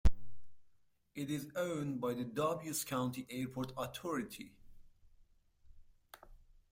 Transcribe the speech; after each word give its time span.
It 1.13 1.29
is 1.29 1.51
owned 1.55 2.01
by 2.01 2.15
the 2.15 2.23
Dubois 2.23 2.83
County 2.83 3.27
Airport 3.29 3.71
Authority. 3.77 4.51